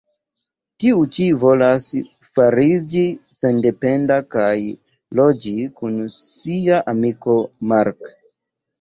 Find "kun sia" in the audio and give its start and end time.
5.79-6.85